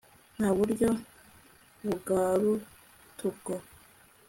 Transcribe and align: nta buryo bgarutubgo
nta 0.37 0.49
buryo 0.57 0.89
bgarutubgo 1.89 3.53